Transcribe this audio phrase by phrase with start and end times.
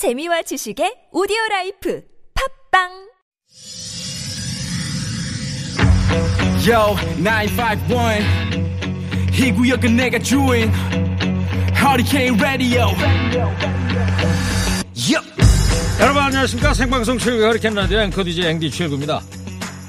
[0.00, 2.00] 재미와 지식의 오디오 라이프
[2.72, 2.88] 팝빵
[6.66, 8.24] Yo, 951.
[9.34, 10.72] 이 구역은 내가 주인.
[11.76, 12.86] Hurricane Radio.
[14.96, 15.28] Yup.
[16.00, 19.20] 여러분 안녕하십니까 생방송 최고 허리케인 라디오 앵커 DJ 앵디 최고입니다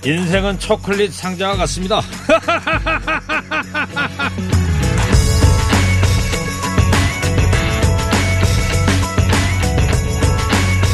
[0.04, 2.02] 인생은 초콜릿 상자와 같습니다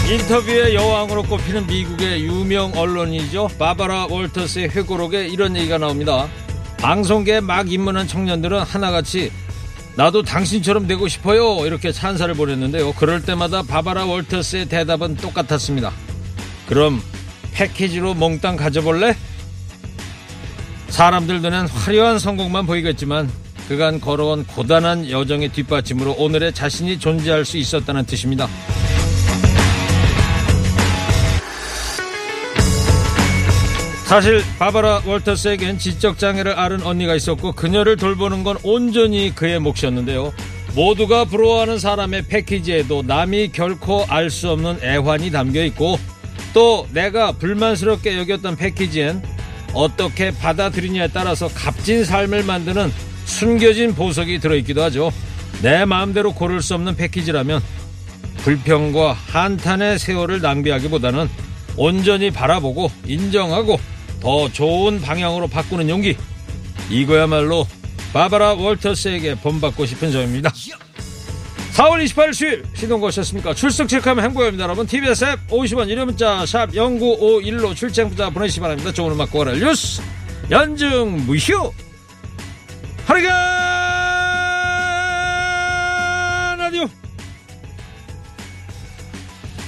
[0.10, 6.29] 인터뷰의 여왕으로 꼽히는 미국의 유명 언론이죠 바바라 월터스의 회고록에 이런 얘기가 나옵니다
[6.78, 9.32] 방송계에 막 입문한 청년들은 하나같이
[9.98, 11.65] 나도 당신처럼 되고 싶어요.
[11.65, 12.93] 이렇게 찬사를 보냈는데요.
[12.93, 15.92] 그럴 때마다 바바라 월터스의 대답은 똑같았습니다.
[16.68, 17.01] 그럼
[17.51, 19.15] 패키지로 몽땅 가져볼래?
[20.89, 23.29] 사람들 눈엔 화려한 성공만 보이겠지만
[23.68, 28.48] 그간 걸어온 고단한 여정의 뒷받침으로 오늘의 자신이 존재할 수 있었다는 뜻입니다.
[34.08, 40.33] 사실 바바라 월터스에겐 지적 장애를 앓은 언니가 있었고 그녀를 돌보는 건 온전히 그의 몫이었는데요.
[40.75, 46.00] 모두가 부러워하는 사람의 패키지에도 남이 결코 알 수 없는 애환이 담겨 있고
[46.53, 49.22] 또 내가 불만스럽게 여겼던 패키지엔
[49.73, 52.94] 어떻게 받아들이냐에 따라서 값진 삶을 만드는
[53.25, 55.11] 숨겨진 보석이 들어있기도 하죠.
[55.61, 57.61] 내 마음대로 고를 수 없는 패키지라면
[58.38, 61.28] 불평과 한탄의 세월을 낭비하기보다는
[61.75, 63.78] 온전히 바라보고 인정하고
[64.20, 66.18] 더 좋은 방향으로 바꾸는 용기.
[66.90, 67.68] 이거야말로
[68.14, 70.52] 바바라 월터스에게 본받고 싶은 점입니다.
[71.74, 73.54] 4월 28일 수요일 시동 거셨습니까?
[73.54, 74.64] 출석 체크하면 행복합니다.
[74.64, 78.92] 여러분 TBS 앱 50원 1호 문자 샵 0951로 출첵 부자 보내시기 바랍니다.
[78.92, 80.02] 좋은 음악 고라 뉴스
[80.50, 81.72] 연중 무휴
[83.06, 83.36] 하리가
[86.58, 86.88] 라디오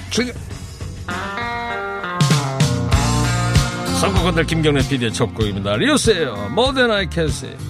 [0.09, 0.35] 출격
[3.99, 5.75] 선거건들 김경래 PD의 첫 곡입니다.
[5.75, 6.49] 리오세요.
[7.29, 7.69] Say.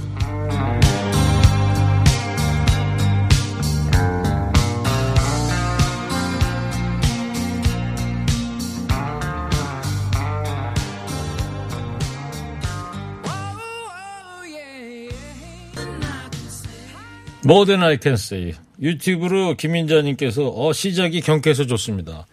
[17.43, 18.53] More than I can say.
[18.79, 22.27] 유튜브로 김민자님께서 어, 시작이 경쾌해서 좋습니다.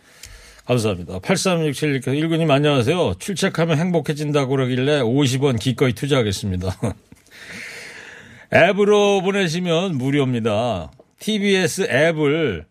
[0.67, 1.21] 감사합니다.
[1.21, 3.15] 8367님께서 일군님 안녕하세요.
[3.19, 6.77] 출첵하면 행복해진다고 그러길래 50원 기꺼이 투자하겠습니다.
[8.53, 10.91] 앱으로 보내시면 무료입니다.
[11.21, 12.67] TBS 앱을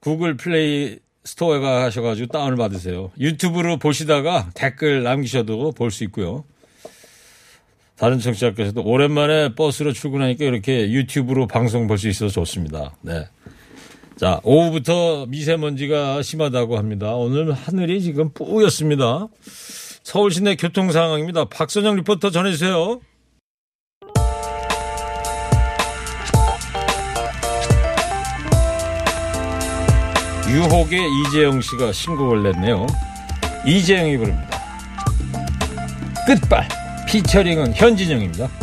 [0.00, 3.10] 구글 플레이 스토어에 가셔가지고 다운을 받으세요.
[3.18, 6.44] 유튜브로 보시다가 댓글 남기셔도 볼 수 있고요.
[7.96, 12.96] 다른 청취자께서도 오랜만에 버스로 출근하니까 이렇게 유튜브로 방송 볼 수 있어서 좋습니다.
[13.02, 13.28] 네.
[14.22, 17.16] 자, 오후부터 미세먼지가 심하다고 합니다.
[17.16, 19.26] 오늘 하늘이 지금 뿌였습니다.
[20.04, 21.46] 서울 시내 교통 상황입니다.
[21.46, 23.00] 박선영 리포터 전해주세요.
[30.50, 32.86] 유혹의 이재영 씨가 신곡을 냈네요.
[33.66, 34.60] 이재영이 부릅니다.
[36.28, 36.68] 끝발.
[37.08, 38.61] 피처링은 현진영입니다.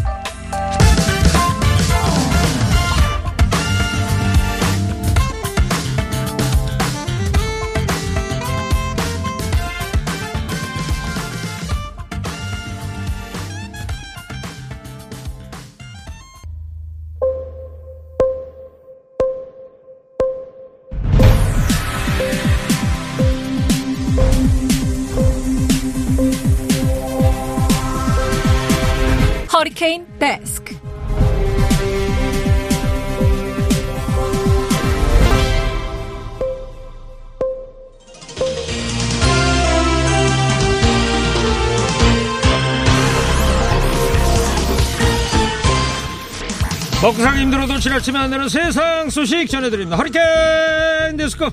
[47.79, 49.95] 지나치면 안 되는 세상 소식 전해드립니다.
[49.95, 51.49] 허리케인 데스크.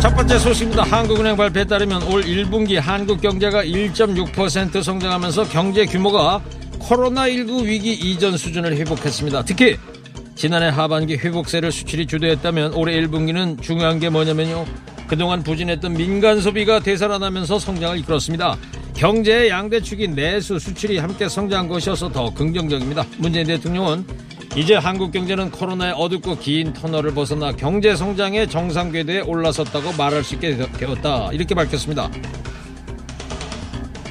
[0.00, 0.84] 첫 번째 소식입니다.
[0.84, 6.40] 한국은행 발표에 따르면 올 1분기 한국 경제가 1.6% 성장하면서 경제 규모가
[6.78, 9.44] 코로나19 위기 이전 수준을 회복했습니다.
[9.44, 9.76] 특히
[10.36, 14.64] 지난해 하반기 회복세를 수출이 주도했다면 올해 1분기는 중요한 게 뭐냐면요.
[15.08, 18.56] 그동안 부진했던 민간 소비가 되살아나면서 성장을 이끌었습니다.
[18.94, 23.04] 경제의 양대 축인 내수, 수출이 함께 성장한 것이어서 더 긍정적입니다.
[23.18, 24.04] 문재인 대통령은
[24.54, 30.34] 이제 한국 경제는 코로나의 어둡고 긴 터널을 벗어나 경제 성장의 정상 궤도에 올라섰다고 말할 수
[30.34, 31.30] 있게 되었다.
[31.32, 32.10] 이렇게 밝혔습니다.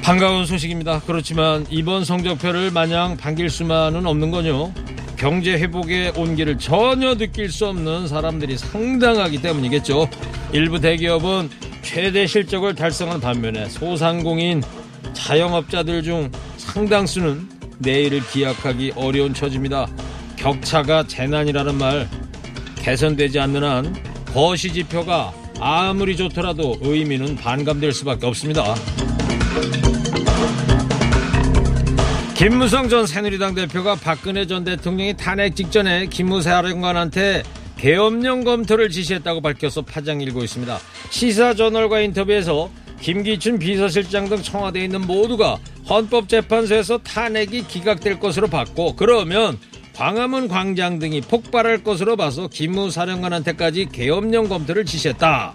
[0.02, 1.00] 반가운 소식입니다.
[1.06, 4.74] 그렇지만 이번 성적표를 마냥 반길 수만은 없는 거죠.
[5.16, 10.08] 경제 회복의 온기를 전혀 느낄 수 없는 사람들이 상당하기 때문이겠죠.
[10.52, 11.48] 일부 대기업은
[11.82, 14.62] 최대 실적을 달성한 반면에 소상공인
[15.12, 17.48] 자영업자들 중 상당수는
[17.78, 19.86] 내일을 기약하기 어려운 처지입니다.
[20.36, 22.08] 격차가 재난이라는 말
[22.76, 23.94] 개선되지 않는 한
[24.32, 28.74] 거시 지표가 아무리 좋더라도 의미는 반감될 수밖에 없습니다.
[32.34, 37.44] 김무성 전 새누리당 대표가 박근혜 전 대통령이 탄핵 직전에 김무사 사령관한테
[37.82, 40.78] 계엄령 검토를 지시했다고 밝혀서 파장 일고 있습니다.
[41.10, 42.70] 시사저널과 인터뷰에서
[43.00, 45.58] 김기춘 비서실장 등 청와대에 있는 모두가
[45.90, 49.58] 헌법재판소에서 탄핵이 기각될 것으로 봤고 그러면
[49.96, 55.54] 광화문 광장 등이 폭발할 것으로 봐서 김무 사령관한테까지 계엄령 검토를 지시했다.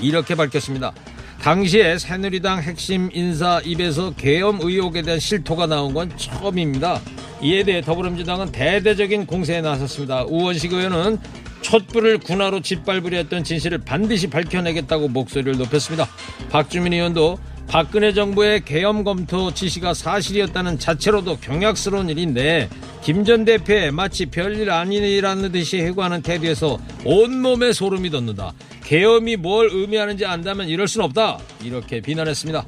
[0.00, 0.94] 이렇게 밝혔습니다.
[1.42, 7.02] 당시에 새누리당 핵심 인사 입에서 계엄 의혹에 대한 실토가 나온 건 처음입니다.
[7.42, 10.24] 이에 대해 더불어민주당은 대대적인 공세에 나섰습니다.
[10.24, 11.18] 우원식 의원은
[11.66, 16.06] 촛불을 군화로 짓밟으려 했던 진실을 반드시 밝혀내겠다고 목소리를 높였습니다.
[16.48, 22.68] 박주민 의원도 박근혜 정부의 계엄 검토 지시가 사실이었다는 자체로도 경악스러운 일인데
[23.02, 28.52] 김 전 대표의 마치 별일 아니라는 듯이 해고하는 태도에서 온몸에 소름이 돋는다.
[28.84, 31.38] 계엄이 뭘 의미하는지 안다면 이럴 순 없다.
[31.64, 32.64] 이렇게 비난했습니다.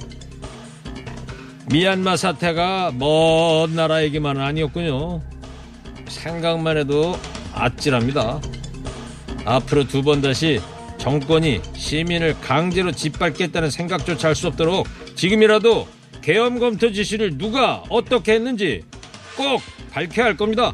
[1.70, 5.20] 미얀마 사태가 먼 나라 얘기만은 아니었군요.
[6.08, 7.16] 생각만 해도
[7.54, 8.40] 아찔합니다.
[9.48, 10.60] 앞으로 두 번 다시
[10.98, 15.88] 정권이 시민을 강제로 짓밟겠다는 생각조차 할 수 없도록 지금이라도
[16.20, 18.82] 계엄 검토 지시를 누가 어떻게 했는지
[19.36, 20.72] 꼭 밝혀야 할 겁니다.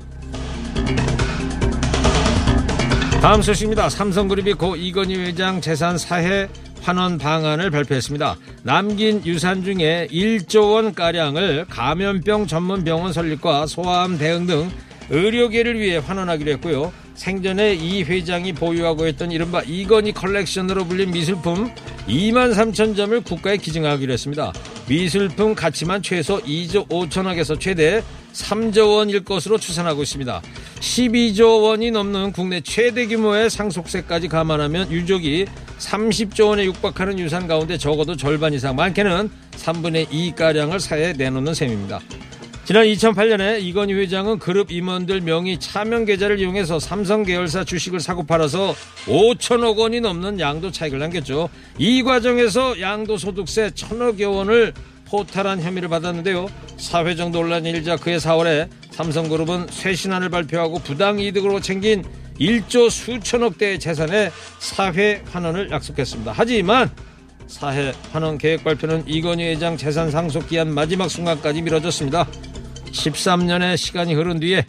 [3.21, 3.89] 다음 소식입니다.
[3.89, 6.49] 삼성그룹이 고 이건희 회장 재산 사해
[6.83, 8.37] 환원 방안을 발표했습니다.
[8.65, 14.71] 남긴 유산 중에 1조 원 가량을 감염병 전문 병원 설립과 소아암 대응 등
[15.11, 16.93] 의료계를 위해 환원하기로 했고요.
[17.15, 21.73] 생전에 이 회장이 보유하고 있던 이른바 이건희 컬렉션으로 불린 미술품
[22.07, 24.53] 2만 3천 점을 국가에 기증하기로 했습니다.
[24.89, 28.03] 미술품 가치만 최소 2조 5천억에서 최대
[28.33, 30.43] 3조 원일 것으로 추산하고 있습니다.
[30.81, 35.47] 12조 원이 넘는 국내 최대 규모의 상속세까지 감안하면 유족이
[35.79, 42.01] 30조 원에 육박하는 유산 가운데 적어도 절반 이상 많게는 3분의 2가량을 사에 내놓는 셈입니다.
[42.65, 48.75] 지난 2008년에 이건희 회장은 그룹 임원들 명의 차명 계좌를 이용해서 삼성 계열사 주식을 사고 팔아서
[49.05, 51.51] 5천억 원이 넘는 양도 차익을 남겼죠.
[51.77, 54.73] 이 과정에서 양도소득세 천억여 원을
[55.05, 56.47] 포탈한 혐의를 받았는데요.
[56.79, 62.03] 사회적 논란이 일자 그해 4월에 삼성그룹은 쇄신안을 발표하고 부당이득으로 챙긴
[62.41, 66.33] 1조 수천억 대의 재산에 사회 환원을 약속했습니다.
[66.35, 66.91] 하지만
[67.47, 72.27] 사회 환원 계획 발표는 이건희 회장 재산 상속 기한 마지막 순간까지 미뤄졌습니다.
[72.87, 74.65] 13년의 시간이 흐른 뒤에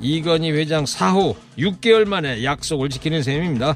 [0.00, 3.74] 이건희 회장 사후 6개월 만에 약속을 지키는 셈입니다.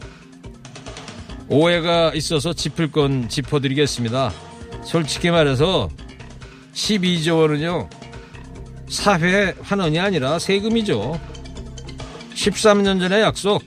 [1.48, 4.32] 오해가 있어서 짚을 건 짚어드리겠습니다.
[4.84, 5.88] 솔직히 말해서
[6.74, 7.88] 12조 원은요,
[8.88, 11.18] 사회 환원이 아니라 세금이죠.
[12.34, 13.62] 13년 전의 약속,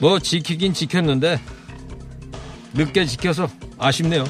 [0.00, 1.40] 뭐 지키긴 지켰는데,
[2.78, 4.24] 늦게 지켜서 아쉽네요.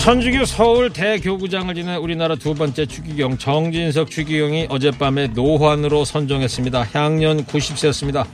[0.00, 6.88] 천주교 서울 대교구장을 지낸 우리나라 두 번째 추기경 정진석 추기경이 어젯밤에 노환으로 선정했습니다.
[6.92, 8.26] 향년 90세였습니다.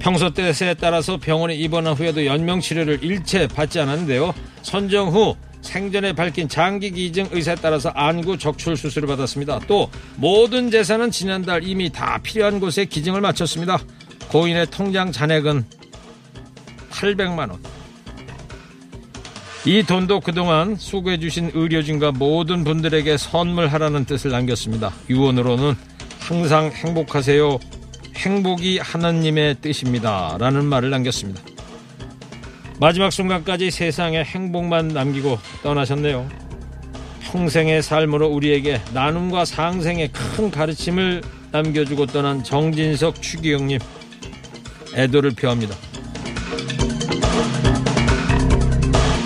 [0.00, 4.34] 평소 때에 따라서 병원에 입원한 후에도 연명 치료를 일체 받지 않았는데요.
[4.62, 9.60] 선정 후 생전에 밝힌 장기 기증 의사에 따라서 안구 적출 수술을 받았습니다.
[9.66, 13.78] 또 모든 재산은 지난달 이미 다 필요한 곳에 기증을 마쳤습니다.
[14.28, 15.64] 고인의 통장 잔액은
[16.90, 17.58] 800만 원.
[19.64, 24.92] 이 돈도 그동안 수고해 주신 의료진과 모든 분들에게 선물하라는 뜻을 남겼습니다.
[25.08, 25.74] 유언으로는
[26.20, 27.58] 항상 행복하세요.
[28.16, 30.36] 행복이 하나님의 뜻입니다.
[30.38, 31.42] 라는 말을 남겼습니다.
[32.80, 36.28] 마지막 순간까지 세상에 행복만 남기고 떠나셨네요.
[37.22, 43.78] 평생의 삶으로 우리에게 나눔과 상생의 큰 가르침을 남겨주고 떠난 정진석 추기영님
[44.94, 45.74] 애도를 표합니다.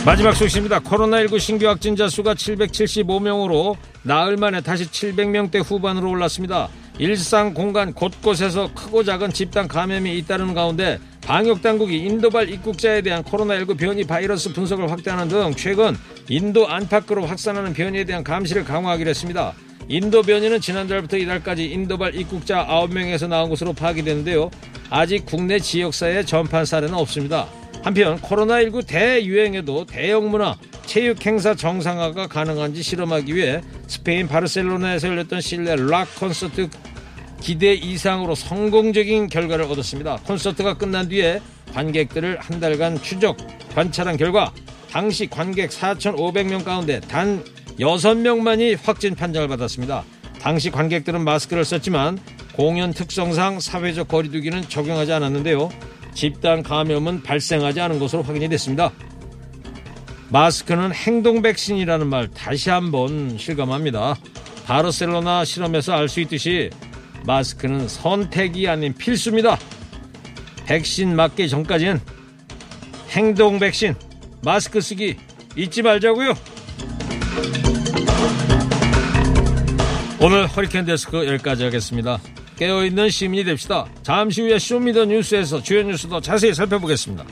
[0.05, 0.81] 마지막 소식입니다.
[0.81, 6.69] 코로나19 신규 확진자 수가 775명으로 나흘 만에 다시 700명대 후반으로 올랐습니다.
[6.99, 13.79] 일상 공간 곳곳에서 크고 작은 집단 감염이 잇따르는 가운데 방역 당국이 인도발 입국자에 대한 코로나19
[13.79, 15.97] 변이 바이러스 분석을 확대하는 등 최근
[16.29, 19.53] 인도 안팎으로 확산하는 변이에 대한 감시를 강화하기로 했습니다.
[19.89, 24.51] 인도 변이는 지난달부터 이달까지 인도발 입국자 9명에서 나온 것으로 파악이 되는데요.
[24.91, 27.49] 아직 국내 지역사회에 전판 사례는 없습니다.
[27.83, 35.75] 한편 코로나19 대유행에도 대형 문화 체육 행사 정상화가 가능한지 실험하기 위해 스페인 바르셀로나에서 열렸던 실내
[35.77, 36.69] 락 콘서트
[37.41, 40.17] 기대 이상으로 성공적인 결과를 얻었습니다.
[40.25, 41.41] 콘서트가 끝난 뒤에
[41.73, 43.37] 관객들을 한 달간 추적
[43.75, 44.53] 관찰한 결과
[44.91, 47.43] 당시 관객 4,500명 가운데 단
[47.79, 50.05] 6명만이 확진 판정을 받았습니다.
[50.41, 52.19] 당시 관객들은 마스크를 썼지만
[52.55, 55.71] 공연 특성상 사회적 거리두기는 적용하지 않았는데요.
[56.15, 58.93] 집단 감염은 발생하지 않은 것으로 확인이 됐습니다.
[60.29, 64.17] 마스크는 행동 백신이라는 말 다시 한번 실감합니다.
[64.67, 66.71] 바르셀로나 실험에서 알 수 있듯이
[67.27, 69.59] 마스크는 선택이 아닌 필수입니다.
[70.65, 72.01] 백신 맞기 전까지는
[73.11, 73.95] 행동 백신,
[74.43, 75.17] 마스크 쓰기
[75.57, 76.35] 잊지 말자고요.
[80.21, 82.21] 오늘 허리케인 데스크 여기까지 하겠습니다.
[82.57, 83.87] 깨어있는 시민이 됩시다.
[84.05, 87.25] 잠시 후에 Show Me the 뉴스에서 주요 뉴스도 자세히 살펴보겠습니다.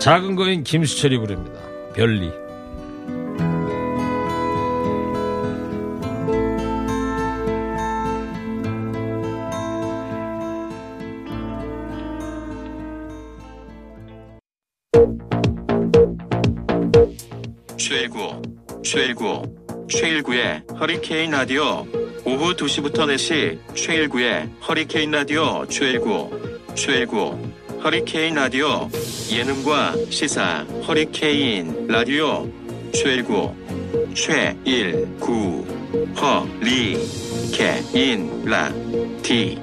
[0.00, 1.60] 작은 거인 김수철이 부릅니다.
[1.94, 2.41] 별리.
[17.92, 18.40] 최일구,
[18.82, 19.42] 최일구,
[19.86, 21.86] 최일구의 허리케인 라디오.
[22.24, 26.30] 오후 2시부터 4시 최일구의 허리케인 라디오 최일구,
[26.74, 27.36] 최일구,
[27.84, 28.88] 허리케인 라디오.
[29.30, 32.50] 예능과 시사 허리케인 라디오
[32.94, 33.54] 최일구,
[34.14, 35.66] 최일구,
[36.62, 37.62] 허리케인
[38.46, 39.62] 라디오.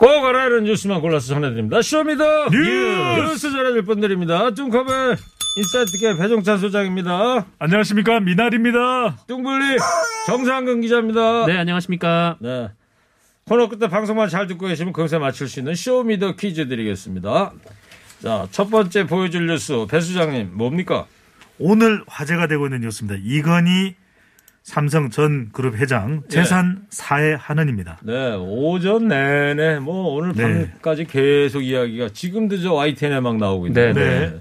[0.00, 1.82] 꼭 알아야 하는 뉴스만 골라서 전해드립니다.
[1.82, 3.20] Show Me the 뉴스!
[3.20, 4.52] 뉴스 전해줄 분들입니다.
[4.54, 5.18] 뚱커벨
[5.58, 7.44] 인사이트케이 배종찬 소장입니다.
[7.58, 9.18] 안녕하십니까 미나리입니다.
[9.26, 9.76] 뚱블리
[10.26, 11.44] 정상근 기자입니다.
[11.44, 12.38] 네, 안녕하십니까.
[12.40, 12.70] 네.
[13.44, 17.52] 코너 끝에 방송만 잘 듣고 계시면 거기서 맞출 수 있는 Show Me the 퀴즈 드리겠습니다.
[18.22, 21.04] 자, 첫 번째 보여줄 뉴스 배 소장님 뭡니까?
[21.58, 23.20] 오늘 화제가 되고 있는 뉴스입니다.
[23.22, 23.96] 이건희
[24.62, 27.98] 삼성 전 그룹 회장 재산 사회 환원입니다.
[28.02, 30.70] 네, 오전 내내 뭐 오늘 네.
[30.70, 33.92] 밤까지 계속 이야기가 지금도 저 YTN에 막 나오고 있는데.
[33.98, 34.40] 네, 네.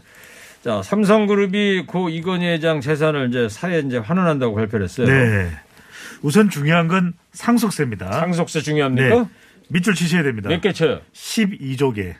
[0.62, 5.08] 자, 삼성그룹이 고 이건희 회장 재산을 이제 사에 이제 환원한다고 발표를 했어요.
[5.08, 5.50] 네.
[6.22, 8.12] 우선 중요한 건 상속세입니다.
[8.12, 9.16] 상속세 중요합니까?
[9.22, 9.26] 네.
[9.70, 10.50] 밑줄 치셔야 됩니다.
[10.50, 11.00] 몇 개 쳐요?
[11.14, 12.18] 12조 개.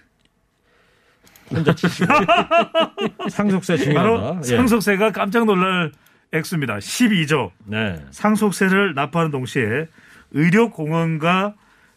[1.54, 2.08] 혼자 치시고.
[3.30, 4.40] 상속세 바로 중요하다.
[4.40, 4.56] 예.
[4.58, 5.92] 상속세가 깜짝 놀랄
[6.32, 6.78] 액수입니다.
[6.78, 7.52] 12조.
[7.66, 8.04] 네.
[8.12, 9.88] 상속세를 납부하는 동시에
[10.32, 11.56] 의료공헌과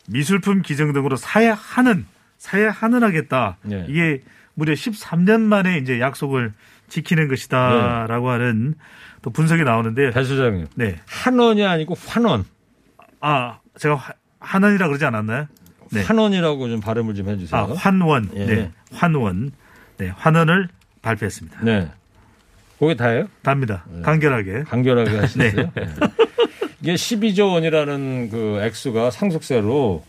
[0.08, 2.06] 미술품 기증 등으로 사회 하는
[2.38, 3.58] 사회 한원하겠다.
[3.62, 3.86] 네.
[3.88, 4.22] 이게
[4.54, 6.52] 무려 13년 만에 이제 약속을
[6.88, 8.74] 지키는 것이다라고 하는
[9.22, 10.66] 또 분석이 나오는데 배 수장님.
[10.74, 11.00] 네.
[11.06, 12.44] 한원이 아니고 환원.
[13.20, 15.46] 아, 제가 화- 한원이라 그러지 않았나요?
[15.92, 16.02] 네.
[16.02, 17.60] 환원이라고 좀 발음을 좀 해주세요.
[17.60, 18.30] 아, 환원.
[18.34, 18.46] 예.
[18.46, 18.72] 네.
[18.92, 19.52] 환원.
[19.98, 20.08] 네.
[20.08, 20.68] 환원을
[21.02, 21.60] 발표했습니다.
[21.62, 21.90] 네.
[22.82, 23.26] 그게 다예요?
[23.42, 23.84] 답니다.
[24.02, 24.64] 간결하게.
[24.64, 25.52] 간결하게 하시네요.
[25.72, 25.86] 네.
[26.82, 30.02] 이게 12조 원이라는 그 액수가 상속세로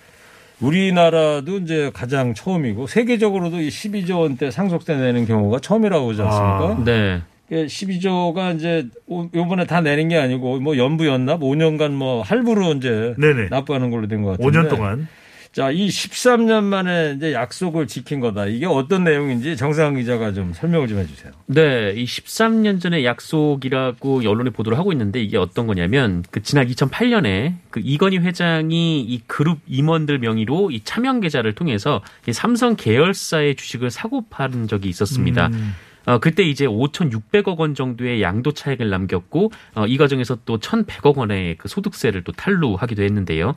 [0.59, 6.59] 우리나라도 이제 가장 처음이고 세계적으로도 이 12조 원대 상속세 내는 경우가 처음이라고 그러지 않습니까?
[6.71, 6.83] 아.
[6.83, 7.21] 네.
[7.51, 13.13] 12조가 이제 오- 요번에 다 내는 게 아니고 뭐 연부 연납 5년간 뭐 할부로 이제
[13.19, 13.49] 네네.
[13.51, 14.49] 납부하는 걸로 된 것 같은데.
[14.59, 15.07] 5년 동안.
[15.53, 18.47] 자, 이 13년 만에 이제 약속을 지킨 거다.
[18.47, 21.31] 이게 어떤 내용인지 정상 기자가 좀 설명을 좀 해주세요.
[21.45, 27.53] 네, 이 13년 전의 약속이라고 언론에 보도를 하고 있는데 이게 어떤 거냐면 그 지난 2008년에
[27.69, 33.91] 그 이건희 회장이 이 그룹 임원들 명의로 이 차명 계좌를 통해서 이 삼성 계열사의 주식을
[33.91, 35.49] 사고 파는 적이 있었습니다.
[35.53, 35.75] 음.
[36.05, 41.55] 어, 그때 이제 5,600억 원 정도의 양도 차익을 남겼고, 어, 이 과정에서 또 1,100억 원의
[41.57, 43.55] 그 소득세를 또 탈루하기도 했는데요.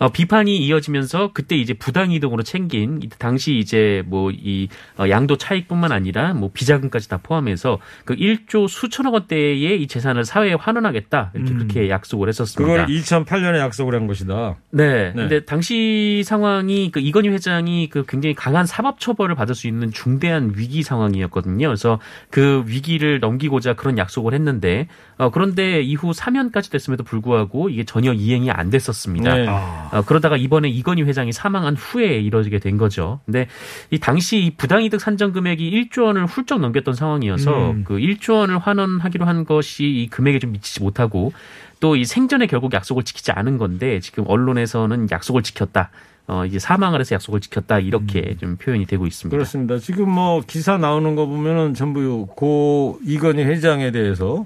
[0.00, 4.68] 어, 비판이 이어지면서 그때 이제 부당이득으로 챙긴 이 당시 이제 뭐 이
[5.08, 11.32] 양도 차익뿐만 아니라 뭐 비자금까지 다 포함해서 그 1조 수천억 원대의 이 재산을 사회에 환원하겠다
[11.34, 11.58] 이렇게 음.
[11.58, 12.84] 그렇게 약속을 했었습니다.
[12.84, 14.56] 그걸 2008년에 약속을 한 것이다.
[14.70, 15.12] 네.
[15.12, 15.12] 네.
[15.14, 20.52] 근데 당시 상황이 그 이건희 회장이 그 굉장히 강한 사법 처벌을 받을 수 있는 중대한
[20.56, 21.66] 위기 상황이었거든요.
[21.66, 28.12] 그래서 그 위기를 넘기고자 그런 약속을 했는데 어 그런데 이후 3년까지 됐음에도 불구하고 이게 전혀
[28.12, 29.34] 이행이 안 됐었습니다.
[29.34, 29.46] 네.
[29.48, 29.89] 아.
[29.92, 33.20] 어, 그러다가 이번에 이건희 회장이 사망한 후에 이뤄지게 된 거죠.
[33.26, 33.48] 근데
[33.90, 37.84] 이 당시 이 부당이득 산정 금액이 1조 원을 훌쩍 넘겼던 상황이어서 음.
[37.84, 41.32] 그 1조 원을 환원하기로 한 것이 이 금액에 좀 미치지 못하고
[41.80, 45.90] 또 이 생전에 결국 약속을 지키지 않은 건데 지금 언론에서는 약속을 지켰다.
[46.28, 47.80] 어, 이제 사망을 해서 약속을 지켰다.
[47.80, 49.34] 이렇게 좀 표현이 되고 있습니다.
[49.34, 49.78] 그렇습니다.
[49.78, 54.44] 지금 뭐 기사 나오는 거 보면은 전부 고 이건희 회장에 대해서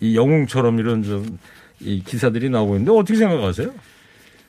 [0.00, 1.38] 이 영웅처럼 이런 좀
[1.80, 3.70] 이 기사들이 나오고 있는데 어떻게 생각하세요?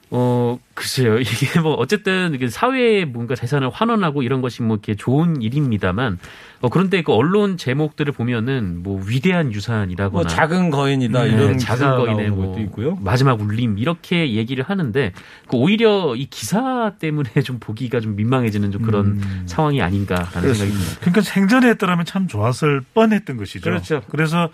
[0.09, 1.19] 어, 글쎄요.
[1.19, 6.17] 이게 뭐 어쨌든 이게 사회에 뭔가 재산을 환원하고 이런 것이 뭐 이렇게 좋은 일입니다만
[6.61, 11.95] 어, 그런데 그 언론 제목들을 보면은 뭐 위대한 유산이라거나 뭐 작은 거인이다 네, 이런 작은
[11.97, 12.95] 거인의 뭐 것도 있고요.
[13.01, 15.11] 마지막 울림 이렇게 얘기를 하는데
[15.47, 19.43] 그 오히려 이 기사 때문에 좀 보기가 좀 민망해지는 좀 그런 음.
[19.45, 20.99] 상황이 아닌가라는 생각이 듭니다.
[21.01, 23.61] 그러니까 생전에 했더라면 참 좋았을 뻔했던 것이죠.
[23.61, 24.01] 그렇죠.
[24.09, 24.49] 그래서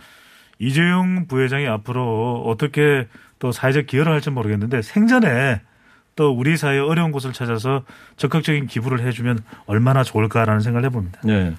[0.60, 3.07] 이재용 부회장이 앞으로 어떻게
[3.44, 5.60] 또 사회적 기여를 할지 모르겠는데 생전에
[6.16, 7.84] 또 우리 사회 어려운 곳을 찾아서
[8.16, 11.20] 적극적인 기부를 해주면 얼마나 좋을까라는 생각을 해봅니다.
[11.26, 11.54] 네.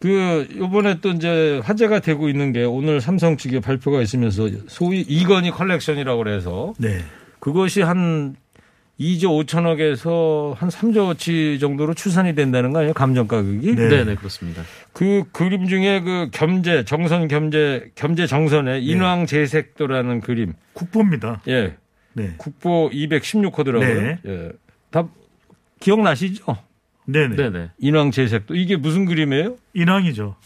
[0.00, 5.52] 그 요번에 또 이제 화제가 되고 있는 게 오늘 삼성 측에 발표가 있으면서 소위 이건희
[5.52, 7.04] 컬렉션이라고 그래서 네.
[7.38, 8.34] 그것이 한
[9.02, 12.94] 2조 5천억에서 한 3조치 정도로 추산이 된다는 거 아니에요?
[12.94, 13.74] 감정 가격이?
[13.74, 13.88] 네.
[13.88, 14.62] 네, 네, 그렇습니다.
[14.92, 20.52] 그 그림 중에 그 겸재 정선 겸재 겸재 정선의 인왕 재색도라는 그림.
[20.74, 21.42] 국보입니다.
[21.48, 21.74] 예.
[22.12, 22.34] 네.
[22.36, 23.80] 국보 216호더라고요.
[23.80, 24.18] 네.
[24.26, 24.52] 예.
[24.90, 25.08] 다
[25.80, 26.56] 기억나시죠?
[27.06, 27.36] 네네.
[27.36, 27.70] 네, 네.
[27.78, 29.56] 인왕 재색도 이게 무슨 그림이에요?
[29.74, 30.36] 인왕이죠.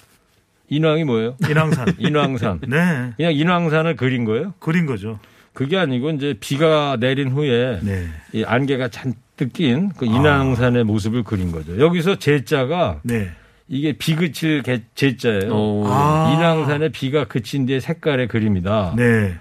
[0.68, 1.36] 인왕이 뭐예요?
[1.48, 1.96] 인왕산.
[1.98, 2.60] 인왕산.
[2.66, 3.12] 네.
[3.16, 4.54] 그냥 인왕산을 그린 거예요?
[4.58, 5.18] 그린 거죠.
[5.56, 8.06] 그게 아니고 이제 비가 내린 후에 네.
[8.34, 11.80] 이 안개가 잔뜩 낀 그 인왕산의 모습을 그린 거죠.
[11.80, 13.30] 여기서 제자가 네.
[13.66, 15.48] 이게 비 그칠 개- 제자예요.
[15.50, 16.34] 어, 아.
[16.36, 18.96] 인왕산에 비가 그친 뒤에 색깔의 그림이다.
[18.98, 19.34] 네.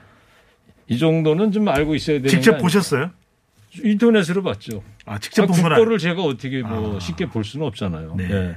[0.88, 2.60] 이 정도는 좀 알고 있어야 되는 직접?
[2.60, 3.12] 보셨어요?
[3.84, 4.84] 인터넷으로 봤죠.
[5.06, 7.00] 아, 직접 아, 본건 국보를 제가 어떻게 뭐 아.
[7.02, 8.16] 쉽게 볼 수는 없잖아요.
[8.18, 8.28] 네.
[8.32, 8.56] 예.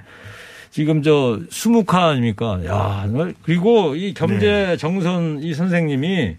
[0.71, 2.61] 지금 저 수묵화 아닙니까?
[2.67, 4.77] 야, 정말 그리고 이 겸재 네.
[4.77, 6.37] 정선 이 선생님이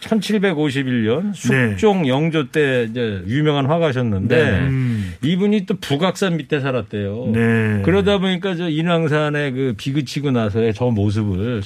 [0.00, 4.58] 1751년 숙종 영조 때 이제 유명한 화가셨는데 네.
[4.60, 5.14] 음.
[5.22, 7.30] 이분이 또 북악산 밑에 살았대요.
[7.32, 7.82] 네.
[7.84, 11.62] 그러다 보니까 저 인왕산의 그 비그치고 나서의 저 모습을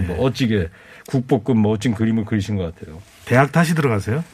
[0.00, 0.06] 네.
[0.08, 0.68] 뭐 어찌게
[1.06, 3.00] 국보급 멋진 그림을 그리신 것 같아요.
[3.24, 4.24] 대학 다시 들어가세요?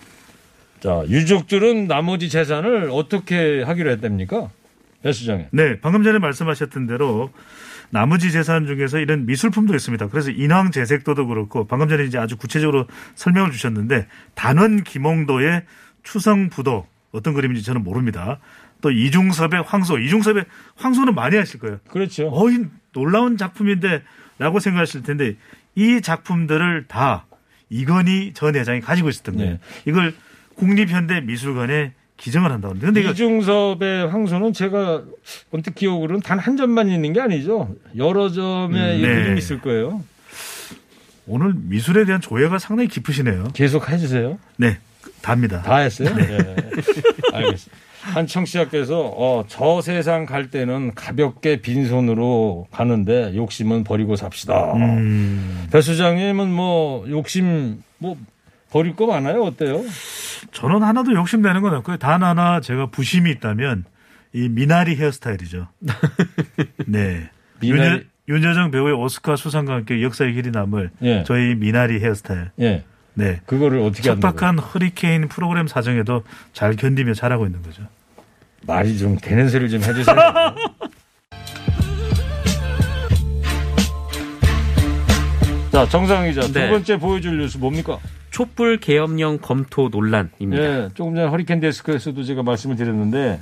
[0.81, 4.51] 자, 유족들은 나머지 재산을 어떻게 하기로 했답니까?
[5.03, 5.49] 배 수장에.
[5.51, 7.31] 네, 방금 전에 말씀하셨던 대로
[7.93, 10.09] 나머지 재산 중에서 이런 미술품도 있습니다.
[10.09, 15.65] 그래서 인왕 재색도도 그렇고 방금 전에 이제 아주 구체적으로 설명을 주셨는데 단원 김홍도의
[16.03, 18.39] 추성 부도 어떤 그림인지 저는 모릅니다.
[18.81, 21.81] 또 이중섭의 황소, 이중섭의 황소는 많이 하실 거예요.
[21.91, 22.31] 그렇죠.
[22.33, 25.37] 어이 놀라운 작품인데라고 생각하실 텐데
[25.75, 27.27] 이 작품들을 다
[27.69, 29.53] 이건희 전 회장이 가지고 있었던 거예요.
[29.53, 29.61] 네.
[29.85, 30.15] 이걸
[30.57, 35.03] 국립현대미술관에 기증을 한다고 근데 이거 이중섭의 황소는 제가
[35.53, 37.75] 언뜻 기억으로는 단 한 점만 있는 게 아니죠.
[37.97, 39.15] 여러 점의 음, 이 네.
[39.15, 40.03] 그림이 있을 거예요.
[41.27, 43.49] 오늘 미술에 대한 조예가 상당히 깊으시네요.
[43.55, 44.39] 계속 해주세요.
[44.57, 44.79] 네,
[45.21, 45.63] 답니다.
[45.63, 46.15] 다 했어요?
[46.15, 46.57] 네.
[47.33, 47.77] 알겠습니다.
[48.03, 54.75] 한 청취자께서 어, 저 세상 갈 때는 가볍게 빈손으로 가는데 욕심은 버리고 삽시다.
[54.75, 58.17] 음, 배 수장님은 뭐 욕심 뭐
[58.71, 59.43] 버릴 거 많아요?
[59.45, 59.83] 어때요?
[60.51, 61.99] 저는 하나도 욕심내는 건 없고요.
[61.99, 63.85] 단 하나 제가 부심이 있다면
[64.33, 65.69] 이 미나리 헤어스타일이죠.
[66.87, 67.31] 네.
[67.61, 71.23] 미나리- 윤여, 윤여 정 배우의 오스카 수상과 함께 역사의 길이 남을 예.
[71.27, 72.51] 저희 미나리 헤어스타일.
[72.61, 72.85] 예.
[73.15, 73.41] 네.
[73.47, 74.03] 그거를 어떻게?
[74.03, 77.83] 척박한 허리케인 프로그램 사정에도 잘 견디며 잘하고 있는 거죠.
[78.67, 80.17] 말이 좀 되는 소리를 좀 해주세요.
[85.73, 86.69] 자, 정상 기자 두 네.
[86.69, 87.99] 번째 보여줄 뉴스 뭡니까?
[88.33, 90.63] 촛불 계엄령 검토 논란입니다.
[90.63, 93.41] 예, 조금 전에 허리케인 데스크에서도 제가 말씀을 드렸는데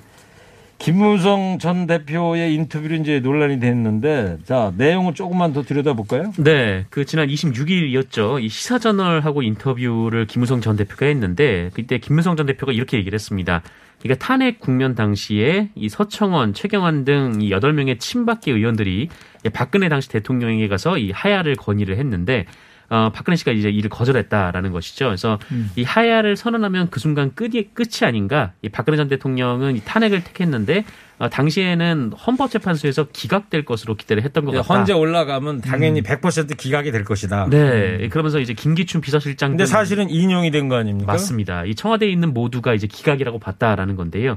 [0.78, 6.32] 김무성 전 대표의 인터뷰로 이제 논란이 됐는데 자 내용을 조금만 더 들여다볼까요?
[6.38, 8.42] 네, 그 지난 26일이었죠.
[8.42, 13.62] 이 시사저널하고 인터뷰를 김무성 전 대표가 했는데 그때 김무성 전 대표가 이렇게 얘기를 했습니다.
[14.00, 19.08] 그러니까 탄핵 국면 당시에 이 서청원, 최경환 등 이 8명의 친박계 의원들이
[19.52, 22.46] 박근혜 당시 대통령에게 가서 이 하야를 건의를 했는데
[22.90, 25.06] 어, 박근혜 씨가 이제 이를 거절했다라는 것이죠.
[25.06, 25.38] 그래서
[25.76, 28.52] 이 하야를 선언하면 그 순간 끝이 끝이 아닌가.
[28.62, 30.84] 이 박근혜 전 대통령은 이 탄핵을 택했는데
[31.20, 34.74] 어, 당시에는 헌법재판소에서 기각될 것으로 기대를 했던 것 같다.
[34.74, 37.46] 헌재 올라가면 당연히 100% 기각이 될 것이다.
[37.50, 41.12] 네, 그러면서 이제 김기춘 비서실장 근데 등 사실은 인용이 된 거 아닙니까?
[41.12, 41.64] 맞습니다.
[41.66, 44.36] 이 청와대에 있는 모두가 이제 기각이라고 봤다라는 건데요.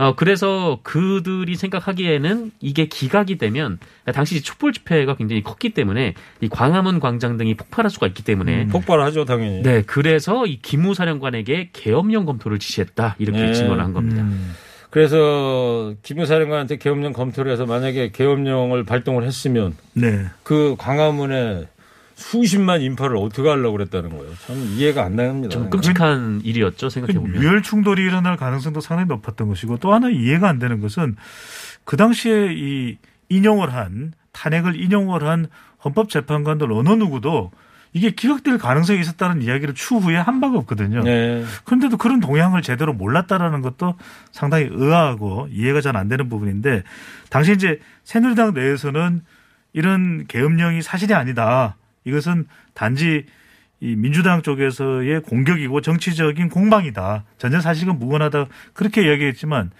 [0.00, 3.78] 어, 그래서 그들이 생각하기에는 이게 기각이 되면
[4.14, 9.26] 당시 촛불 집회가 굉장히 컸기 때문에 이 광화문 광장 등이 폭발할 수가 있기 때문에 폭발하죠
[9.26, 9.62] 당연히.
[9.62, 13.52] 네, 그래서 이 김우 사령관에게 계엄령 검토를 지시했다 이렇게 네.
[13.52, 14.22] 증언한 겁니다.
[14.22, 14.54] 음.
[14.88, 20.24] 그래서 김유 사령관한테 계엄령 검토를 해서 만약에 계엄령을 발동을 했으면 네.
[20.42, 21.66] 그 광화문에
[22.20, 24.32] 수십만 인파를 어떻게 하려고 그랬다는 거예요.
[24.46, 25.48] 참 이해가 안 나옵니다.
[25.48, 27.42] 좀 끔찍한 일이었죠 생각해 그 보면.
[27.42, 31.16] 유혈 충돌이 일어날 가능성도 상당히 높았던 것이고 또 하나 이해가 안 되는 것은
[31.84, 32.98] 그 당시에 이
[33.30, 35.46] 인용을 한 탄핵을 인용을 한
[35.84, 37.50] 헌법재판관들 어느 누구도
[37.92, 41.02] 이게 기각될 가능성이 있었다는 이야기를 추후에 한 바가 없거든요.
[41.02, 41.44] 네.
[41.64, 43.94] 그런데도 그런 동향을 제대로 몰랐다라는 것도
[44.30, 46.84] 상당히 의아하고 이해가 잘 안 되는 부분인데
[47.30, 49.22] 당시 이제 새누리당 내에서는
[49.72, 51.76] 이런 계엄령이 사실이 아니다.
[52.04, 53.24] 이것은 단지
[53.80, 57.24] 이 민주당 쪽에서의 공격이고 정치적인 공방이다.
[57.38, 58.46] 전혀 사실은 무관하다.
[58.74, 59.70] 그렇게 이야기했지만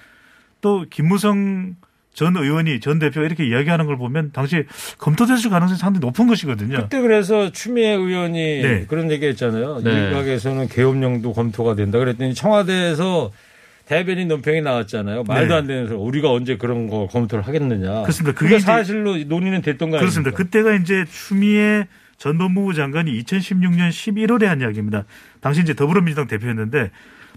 [0.60, 1.76] 또 김무성
[2.12, 4.64] 전 의원이 전 대표가 이렇게 이야기하는 걸 보면 당시
[4.98, 6.78] 검토됐을 가능성이 상당히 높은 것이거든요.
[6.78, 8.86] 그때 그래서 추미애 의원이 네.
[8.88, 9.82] 그런 얘기했잖아요.
[9.84, 10.08] 네.
[10.08, 11.98] 일각에서는 계엄령도 검토가 된다.
[11.98, 13.32] 그랬더니 청와대에서
[13.86, 15.24] 대변인 논평이 나왔잖아요.
[15.24, 15.54] 말도 네.
[15.54, 15.98] 안 되는 소리.
[15.98, 18.02] 우리가 언제 그런 거 검토를 하겠느냐.
[18.02, 18.38] 그렇습니다.
[18.38, 20.00] 그게 사실로 논의는 됐던 거 아닙니까?
[20.00, 20.30] 그렇습니다.
[20.36, 21.86] 그때가 이제 추미애
[22.20, 25.04] 전 법무부 장관이 2016년 11월에 한 이야기입니다.
[25.40, 26.90] 당시 이제 더불어민주당 대표였는데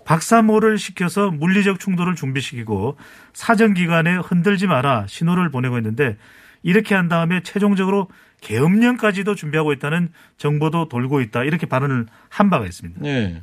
[0.03, 2.97] 박사모를 시켜서 물리적 충돌을 준비시키고
[3.31, 6.17] 사정기관에 흔들지 마라 신호를 보내고 있는데
[6.63, 8.09] 이렇게 한 다음에 최종적으로
[8.41, 11.45] 계엄령까지도 준비하고 있다는 정보도 돌고 있다.
[11.45, 12.99] 이렇게 발언을 한 바가 있습니다.
[13.01, 13.41] 네.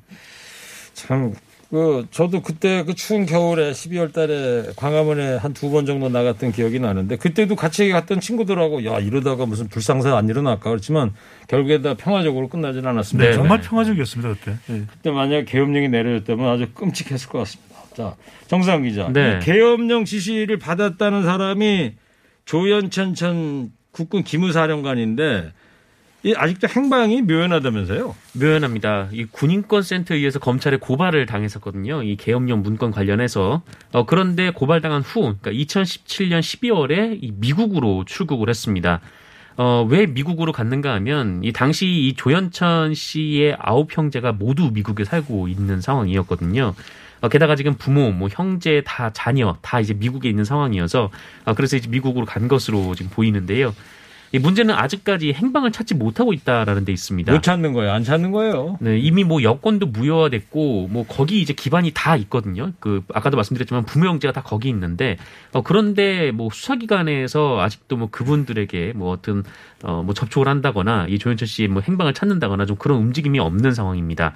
[0.92, 1.32] 참,
[1.70, 6.80] 그, 저도 그때 그 추운 겨울에 12월 달에 광화문에 한 두 번 정도 나갔던 기억이
[6.80, 11.12] 나는데 그때도 같이 갔던 친구들하고 야, 이러다가 무슨 불상사 안 일어날까 그렇지만
[11.46, 13.30] 결국에 다 평화적으로 끝나진 않았습니다.
[13.30, 13.68] 네, 정말 네.
[13.68, 14.56] 평화적이었습니다 그때.
[14.70, 14.82] 예.
[14.90, 17.70] 그때 만약 계엄령이 내려졌다면 아주 끔찍했을 것 같습니다.
[17.94, 18.16] 자,
[18.48, 19.08] 정상 기자.
[19.12, 19.38] 네.
[19.40, 21.92] 이 계엄령 지시를 받았다는 사람이
[22.46, 25.52] 조현천 전 국군 기무사령관인데
[26.22, 28.14] 이 아직도 행방이 묘연하다면서요?
[28.34, 29.08] 묘연합니다.
[29.12, 32.02] 이 군인권 센터에 의해서 검찰에 고발을 당했었거든요.
[32.02, 33.62] 이 계엄령 문건 관련해서.
[33.92, 39.00] 어, 그런데 고발당한 후, 그러니까 2017년 12월에 이 미국으로 출국을 했습니다.
[39.56, 45.48] 어, 왜 미국으로 갔는가 하면 이 당시 이 조현천 씨의 아홉 형제가 모두 미국에 살고
[45.48, 46.74] 있는 상황이었거든요.
[47.22, 51.10] 어, 게다가 지금 부모, 뭐 형제 다 자녀 다 이제 미국에 있는 상황이어서
[51.46, 53.74] 어, 그래서 이제 미국으로 간 것으로 지금 보이는데요.
[54.32, 57.32] 이 문제는 아직까지 행방을 찾지 못하고 있다라는 데 있습니다.
[57.32, 57.92] 못 찾는 거예요?
[57.92, 58.78] 안 찾는 거예요?
[58.80, 62.72] 네, 이미 뭐 여권도 무효화됐고 뭐 거기 이제 기반이 다 있거든요.
[62.78, 65.16] 그 아까도 말씀드렸지만 부모 형제가 다 거기 있는데
[65.52, 69.44] 어 그런데 뭐 수사기관에서 아직도 뭐 그분들에게 뭐 어떤
[69.82, 74.32] 어 뭐 접촉을 한다거나 이 조현철 씨의 뭐 행방을 찾는다거나 좀 그런 움직임이 없는 상황입니다.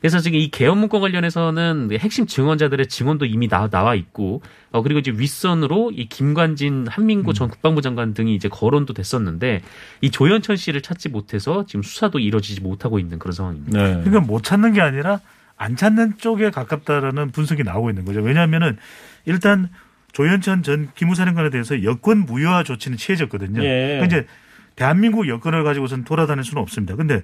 [0.00, 5.00] 그래서 지금 이 계엄 문건 관련해서는 핵심 증언자들의 증언도 이미 나, 나와 있고, 어, 그리고
[5.00, 9.62] 이제 윗선으로 이 김관진 한민구 전 국방부 장관 등이 이제 거론도 됐었는데,
[10.00, 13.82] 이 조현천 씨를 찾지 못해서 지금 수사도 이루어지지 못하고 있는 그런 상황입니다.
[13.82, 13.88] 네.
[14.04, 15.20] 그러니까 못 찾는 게 아니라
[15.56, 18.20] 안 찾는 쪽에 가깝다라는 분석이 나오고 있는 거죠.
[18.20, 18.76] 왜냐하면은
[19.24, 19.70] 일단
[20.12, 23.62] 조현천 전 기무사령관에 대해서 여권 무효화 조치는 취해졌거든요.
[23.62, 23.98] 예.
[23.98, 24.26] 그러니까 이제
[24.74, 26.96] 대한민국 여권을 가지고선 돌아다닐 수는 없습니다.
[26.96, 27.22] 근데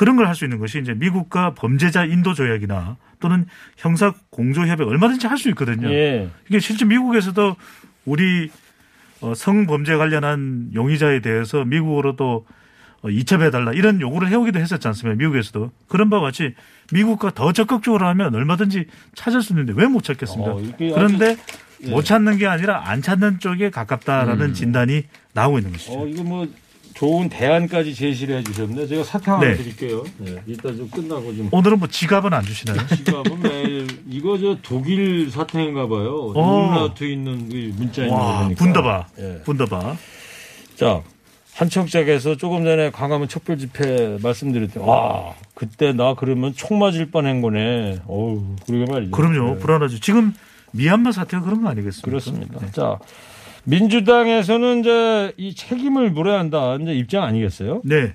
[0.00, 3.44] 그런 걸 할 수 있는 것이 이제 미국과 범죄자 인도 조약이나 또는
[3.76, 5.90] 형사 공조 협약 얼마든지 할 수 있거든요.
[5.92, 6.30] 예.
[6.48, 7.54] 이게 실제 미국에서도
[8.06, 8.50] 우리
[9.20, 12.46] 어, 성범죄 관련한 용의자에 대해서 미국으로도
[13.02, 15.18] 어, 이첩해달라 이런 요구를 해오기도 했었지 않습니까?
[15.18, 15.70] 미국에서도.
[15.88, 16.54] 그런 바와 같이
[16.92, 20.50] 미국과 더 적극적으로 하면 얼마든지 찾을 수 있는데 왜 못 찾겠습니까?
[20.52, 21.36] 어, 그런데
[21.84, 21.90] 예.
[21.90, 24.54] 못 찾는 게 아니라 안 찾는 쪽에 가깝다라는 음.
[24.54, 25.02] 진단이
[25.34, 25.92] 나오고 있는 것이죠.
[26.00, 26.48] 어, 이거 뭐
[26.94, 29.56] 좋은 대안까지 제시를 해 주셨는데 제가 사탕 하나 네.
[29.56, 30.04] 드릴게요.
[30.18, 30.36] 네.
[30.46, 31.48] 이따 좀 끝나고 좀.
[31.50, 32.86] 오늘은 뭐 지갑은 안 주시나요?
[32.88, 36.32] 지갑은 매일 이거 저 독일 사탕인가 봐요.
[36.34, 36.66] 어.
[36.72, 38.58] 눈라트 있는 그 문자 있는 거 와, 보니까.
[38.64, 39.06] 분더바.
[39.18, 39.42] 예.
[39.44, 39.96] 분더바.
[40.76, 41.02] 자,
[41.54, 47.40] 한 청짝에서 조금 전에 광화문 촛불 집회 말씀드렸더니 와, 그때 나 그러면 총 맞을 뻔한
[47.40, 48.00] 거네.
[48.06, 49.10] 어우, 그러게 말이죠.
[49.10, 49.54] 그럼요.
[49.54, 49.58] 네.
[49.58, 50.00] 불안하죠.
[50.00, 50.32] 지금
[50.72, 52.04] 미얀마 사태가 그런 거 아니겠습니까?
[52.08, 52.60] 그렇습니다.
[52.72, 52.98] 자,
[53.70, 56.76] 민주당에서는 이제 이 책임을 물어야 한다.
[56.80, 57.82] 이제 입장 아니겠어요?
[57.84, 58.14] 네.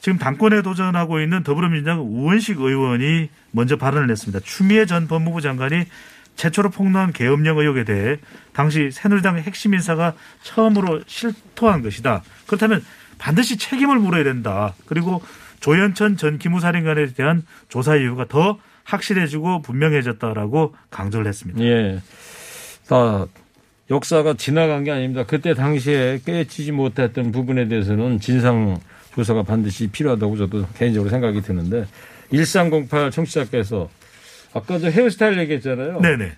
[0.00, 4.40] 지금 당권에 도전하고 있는 더불어민주당 우원식 의원이 먼저 발언을 했습니다.
[4.44, 5.84] 추미애 전 법무부 장관이
[6.36, 8.16] 최초로 폭로한 계엄령 의혹에 대해
[8.52, 12.22] 당시 새누리당의 핵심 인사가 처음으로 실토한 것이다.
[12.46, 12.84] 그렇다면
[13.18, 14.74] 반드시 책임을 물어야 된다.
[14.86, 15.20] 그리고
[15.60, 21.60] 조현천 전 기무사령관에 대한 조사 이유가 더 확실해지고 분명해졌다라고 강조를 했습니다.
[21.62, 22.00] 예.
[22.88, 23.26] 다
[23.90, 25.24] 역사가 지나간 게 아닙니다.
[25.26, 28.78] 그때 당시에 깨치지 못했던 부분에 대해서는 진상
[29.14, 31.86] 조사가 반드시 필요하다고 저도 개인적으로 생각이 드는데
[32.30, 33.88] 1308 청취자께서
[34.52, 36.00] 아까 저 헤어스타일 얘기했잖아요.
[36.00, 36.32] 네네.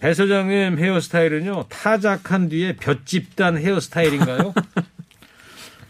[0.00, 4.52] 배 소장님 헤어스타일은요 타작한 뒤에 볏집단 헤어스타일인가요?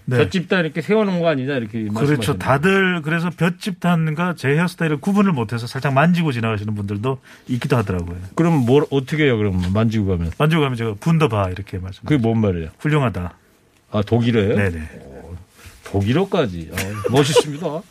[0.07, 0.19] 네.
[0.19, 2.37] 볏집단 이렇게 세워놓은 거 아니냐 이렇게 그렇죠.
[2.37, 8.17] 다들 그래서 볏집단과 제 헤어스타일을 구분을 못해서 살짝 만지고 지나가시는 분들도 있기도 하더라고요.
[8.35, 9.39] 그럼 뭘 어떻게 해요?
[9.39, 12.05] 그럼 만지고 가면 만지고 가면 제가 분더봐 이렇게 말씀.
[12.05, 12.69] 그게 뭔 말이에요?
[12.79, 13.35] 훌륭하다.
[13.93, 14.57] 아 독일어예요?
[14.57, 14.89] 네네.
[15.85, 16.77] 독일어까지 아,
[17.11, 17.67] 멋있습니다.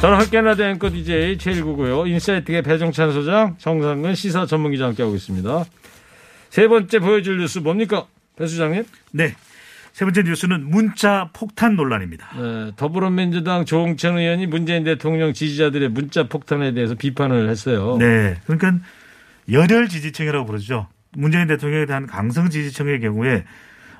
[0.00, 2.06] 저는 학교나대 앵커 DJ 최일구고요.
[2.08, 5.64] 인사이트케이 배종찬 소장, 정상근 시사 전문기자 함께하고 있습니다.
[6.52, 8.04] 세 번째 보여줄 뉴스 뭡니까?
[8.36, 8.84] 배 소장님?
[9.12, 9.34] 네.
[9.94, 12.28] 세 번째 뉴스는 문자 폭탄 논란입니다.
[12.36, 17.96] 네, 더불어민주당 조응천 의원이 문재인 대통령 지지자들의 문자 폭탄에 대해서 비판을 했어요.
[17.98, 18.38] 네.
[18.44, 18.84] 그러니까
[19.50, 20.88] 열혈 지지층이라고 부르죠.
[21.12, 23.44] 문재인 대통령에 대한 강성 지지층의 경우에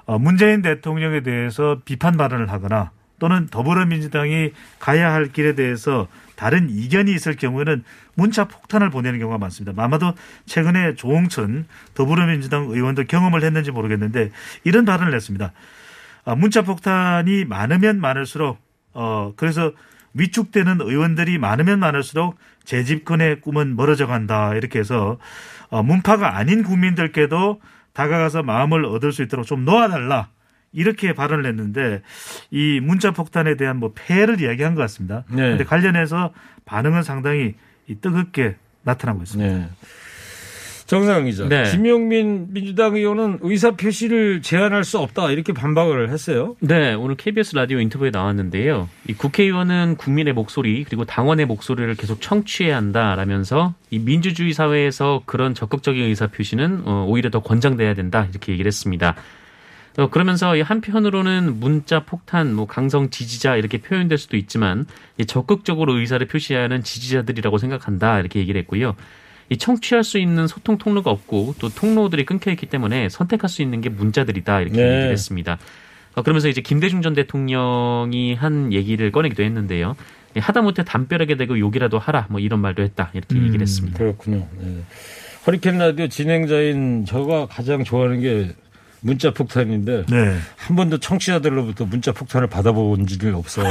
[0.05, 2.91] 어, 문재인 대통령에 대해서 비판 발언을 하거나
[3.23, 7.85] 또는 더불어민주당이 가야 할 길에 대해서 다른 이견이 있을 경우에는
[8.17, 9.81] 문자 폭탄을 보내는 경우가 많습니다.
[9.81, 10.13] 아마도
[10.47, 14.33] 최근에 조홍천 더불어민주당 의원도 경험을 했는지 모르겠는데
[14.65, 15.53] 이런 발언을 했습니다.
[16.25, 18.59] 아, 문자 폭탄이 많으면 많을수록
[18.93, 19.71] 어 그래서
[20.15, 25.19] 위축되는 의원들이 많으면 많을수록 재집권의 꿈은 멀어져 간다 이렇게 해서
[25.69, 27.61] 어, 문파가 아닌 국민들께도
[27.93, 30.29] 다가가서 마음을 얻을 수 있도록 좀 놓아달라
[30.73, 32.03] 이렇게 발언을 했는데
[32.51, 35.25] 이 문자 폭탄에 대한 뭐 폐해를 이야기한 것 같습니다.
[35.29, 35.37] 네.
[35.37, 36.33] 그런데 관련해서
[36.65, 37.55] 반응은 상당히
[37.87, 39.59] 이 뜨겁게 나타나고 있습니다.
[39.59, 39.69] 네.
[40.93, 41.49] 정상 기자.
[41.49, 41.71] 네.
[41.71, 46.55] 김용민 민주당 의원은 의사 표시를 제한할 수 없다 이렇게 반박을 했어요.
[46.61, 48.91] 네, 오늘 KBS 라디오 인터뷰에 나왔는데요.
[49.09, 56.05] 이 국회의원은 국민의 목소리 그리고 당원의 목소리를 계속 청취해야 한다라면서 이 민주주의 사회에서 그런 적극적인
[56.05, 59.15] 의사 표시는 어, 오히려 더 권장돼야 된다 이렇게 얘기를 했습니다.
[59.98, 64.87] 어, 그러면서 이 한편으로는 문자 폭탄, 뭐 강성 지지자 이렇게 표현될 수도 있지만
[65.18, 68.94] 이 적극적으로 의사를 표시하는 지지자들이라고 생각한다 이렇게 얘기를 했고요.
[69.50, 73.83] 이 청취할 수 있는 소통 통로가 없고 또 통로들이 끊겨 있기 때문에 선택할 수 있는
[73.83, 74.83] 게 문자들이다 이렇게 네.
[74.83, 75.59] 얘기를 했습니다.
[76.14, 79.96] 어, 그러면서 이제 김대중 전 대통령이 한 얘기를 꺼내기도 했는데요.
[80.35, 83.98] 이 하다못해 담벼락에 대고 욕이라도 하라 뭐 이런 말도 했다 이렇게 음, 얘기를 했습니다.
[83.98, 84.48] 그렇군요.
[84.59, 84.83] 네.
[85.46, 88.55] 허리케인 라디오 진행자인 저가 가장 좋아하는 게
[89.03, 90.38] 문자 폭탄인데 네.
[90.57, 93.71] 한 번도 청취자들로부터 문자 폭탄을 받아본 적이 없어요.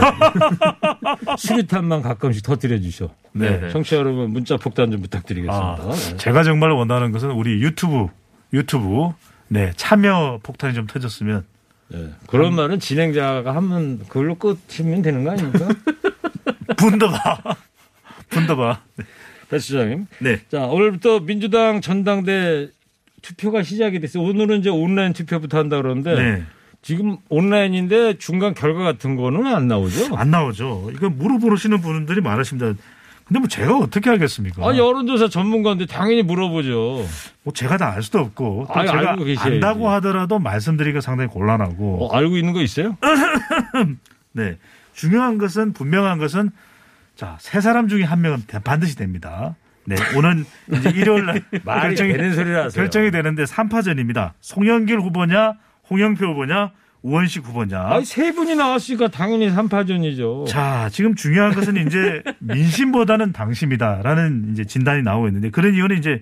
[1.40, 3.10] 수류탄만 가끔씩 터뜨려 주셔.
[3.32, 3.70] 네, 네.
[3.70, 5.58] 청취자 여러분 문자 폭탄 좀 부탁드리겠습니다.
[5.58, 6.18] 아, 네.
[6.18, 8.08] 제가 정말 원하는 것은 우리 유튜브
[8.54, 9.10] 유튜브
[9.48, 11.46] 네 참여 폭탄이 좀 터졌으면
[11.88, 12.10] 네.
[12.28, 15.70] 그런 말은 진행자가 하면 그걸로 끝이면 되는 거 아닙니까?
[16.76, 17.42] 분더봐
[18.30, 18.82] 분더봐
[19.50, 20.08] 배 수장님.
[20.20, 22.70] 네 자, 오늘부터 민주당 전당대
[23.22, 24.24] 투표가 시작이 됐어요.
[24.24, 26.44] 오늘은 이제 온라인 투표부터 한다 그러는데 네.
[26.82, 30.16] 지금 온라인인데 중간 결과 같은 거는 안 나오죠?
[30.16, 30.90] 안 나오죠.
[30.94, 32.74] 이거 물어보시는 분들이 많으십니다.
[33.28, 34.62] 근데 뭐 제가 어떻게 알겠습니까?
[34.68, 37.06] 아, 여론조사 전문가인데 당연히 물어보죠.
[37.44, 39.54] 뭐 제가 다 알 수도 없고 또 아니, 제가 알고 계셔야지.
[39.56, 42.98] 안다고 하더라도 말씀드리기가 상당히 곤란하고 어, 알고 있는 거 있어요?
[44.34, 44.58] 네
[44.94, 46.50] 중요한 것은 분명한 것은
[47.16, 49.56] 자 세 사람 중에 한 명은 반드시 됩니다.
[49.96, 52.70] 네 오늘 이제 일요일 날 결정이 되는 하세요.
[52.74, 54.32] 결정이 되는데 3파전입니다.
[54.40, 55.54] 송영길 후보냐
[55.90, 56.72] 홍영표 후보냐
[57.04, 57.82] 우원식 후보냐.
[57.82, 60.48] 아니, 세 분이 나왔으니까 당연히 3파전이죠.
[60.48, 66.22] 자, 지금 중요한 것은 이제 민심보다는 당심이다라는 이제 진단이 나오고 있는데 그런 이유는 이제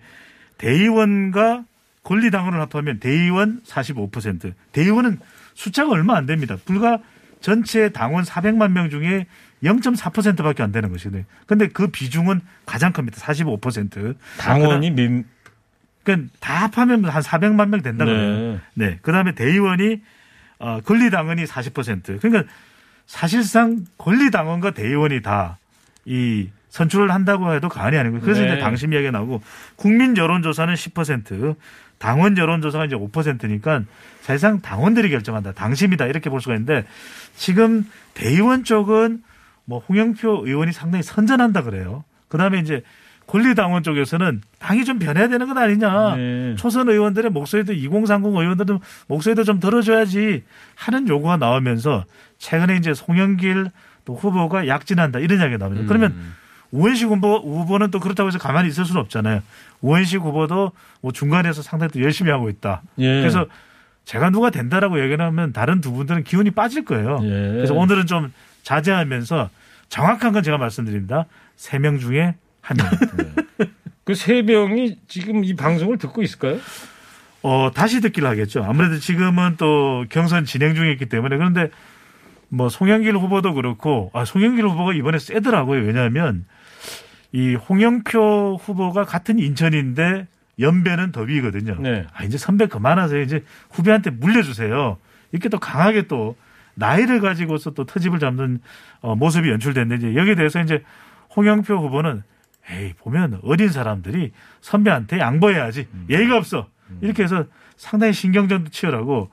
[0.58, 1.65] 대의원과
[2.03, 4.53] 권리당원을 합하면 대의원 45%.
[4.71, 5.19] 대의원은
[5.53, 6.55] 숫자가 얼마 안 됩니다.
[6.63, 6.99] 불과
[7.41, 9.25] 전체 당원 400만 명 중에
[9.63, 11.24] 0.4%밖에 안 되는 것이거든요.
[11.45, 13.17] 근데 그 비중은 가장 큽니다.
[13.19, 14.15] 45%.
[14.38, 15.26] 당원이 민,
[16.04, 18.19] 그러니까 다 합하면 한 400만 명 된다 그래요.
[18.19, 18.60] 네.
[18.74, 19.00] 네.
[19.02, 20.02] 그다음에 대의원이
[20.60, 22.19] 어, 권리당원이 40%.
[22.22, 22.52] 그러니까
[23.06, 25.58] 사실상 권리당원과 대의원이 다
[26.10, 28.48] 이 선출을 한다고 해도 과언이 아니고 그래서 네.
[28.48, 29.41] 이제 당심 이야기가 나오고
[29.76, 31.56] 국민 여론조사는 10%,
[32.00, 33.84] 당원 여론조사가 이제 5%니까
[34.22, 35.52] 사실상 당원들이 결정한다.
[35.52, 36.08] 당심이다.
[36.08, 36.86] 이렇게 볼 수가 있는데
[37.36, 39.22] 지금 대의원 쪽은
[39.69, 42.03] 뭐 홍영표 의원이 상당히 선전한다 그래요.
[42.27, 42.82] 그다음에 이제
[43.27, 46.15] 권리당원 쪽에서는 당이 좀 변해야 되는 것 아니냐.
[46.15, 46.55] 네.
[46.58, 52.05] 초선 의원들의 목소리도 2030 의원들도 목소리도 좀 들어줘야지 하는 요구가 나오면서
[52.39, 53.69] 최근에 이제 송영길
[54.05, 55.86] 또 후보가 약진한다 이런 이야기가 나옵니다.
[55.88, 56.15] 그러면
[56.71, 59.43] 우원식 후보, 후보는 또 그렇다고 해서 가만히 있을 수는 없잖아요.
[59.82, 62.82] 우원식 후보도 뭐 중간에서 상당히 또 열심히 하고 있다.
[62.97, 63.19] 예.
[63.19, 63.45] 그래서
[64.05, 67.19] 제가 누가 된다라고 얘기를 하면 다른 두 분들은 기운이 빠질 거예요.
[67.21, 67.29] 예.
[67.29, 69.49] 그래서 오늘은 좀 자제하면서
[69.89, 71.25] 정확한 건 제가 말씀드립니다.
[71.56, 72.88] 세 명 중에 한 명.
[74.06, 76.58] 그세 명이 지금 이 방송을 듣고 있을까요?
[77.41, 78.63] 어, 다시 듣기를 하겠죠.
[78.63, 81.69] 아무래도 지금은 또 경선 진행 중에 있기 때문에 그런데
[82.49, 85.84] 뭐 송영길 후보도 그렇고 아 송영길 후보가 이번에 세더라고요.
[85.86, 86.45] 왜냐하면
[87.32, 90.28] 이 홍영표 후보가 같은 인천인데
[90.60, 91.78] 연배는 더 위거든요.
[91.80, 92.06] 네.
[92.13, 93.21] 아 이제 선배 그만하세요.
[93.21, 94.97] 이제 후배한테 물려주세요.
[95.32, 96.36] 이렇게 또 강하게 또
[96.80, 98.60] 나이를 가지고서 또 터집을 잡는
[99.02, 100.84] 어, 모습이 연출됐는데 이제 여기에 대해서 이제
[101.36, 102.24] 홍영표 후보는
[102.72, 106.68] 에이 보면 어린 사람들이 선배한테 양보해야지 예의가 없어
[107.02, 107.46] 이렇게 해서
[107.78, 109.30] 상당히 신경전도 치열하고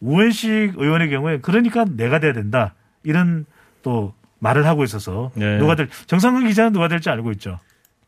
[0.00, 2.74] 우원식 의원의 경우에 그러니까 내가 돼야 된다
[3.04, 3.44] 이런
[3.82, 5.58] 또 말을 하고 있어서 네.
[5.58, 7.60] 누가 될 정상근 기자는 누가 될지 알고 있죠.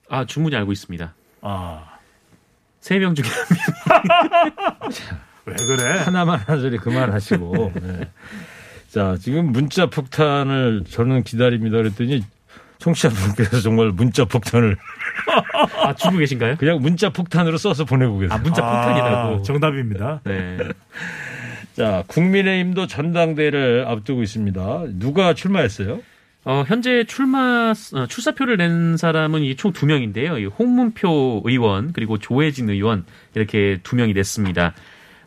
[0.08, 1.14] 아 충분히 알고 있습니다.
[1.42, 1.90] 아
[2.80, 4.90] 세 명 중에 한 명.
[5.46, 5.98] 왜 그래?
[6.00, 7.72] 하나만 한 소리 그만하시고.
[7.80, 8.10] 네.
[8.94, 11.78] 자, 지금 문자 폭탄을 저는 기다립니다.
[11.78, 12.22] 그랬더니
[12.78, 14.76] 청취자분께서 정말 문자 폭탄을
[15.82, 16.56] 아 주고 계신가요?
[16.58, 18.36] 그냥 문자 폭탄으로 써서 보내고 계세요.
[18.36, 19.34] 아 문자 폭탄이라고.
[19.36, 20.20] 아, 정답입니다.
[20.24, 20.58] 네.
[21.74, 24.84] 자, 국민의힘도 전당대회를 앞두고 있습니다.
[24.98, 26.00] 누가 출마했어요?
[26.44, 30.38] 어, 현재 출마 어, 출사표를 낸 사람은 이 총 두 명인데요.
[30.38, 33.04] 이 홍문표 의원 그리고 조혜진 의원
[33.34, 34.74] 이렇게 두 명이 됐습니다.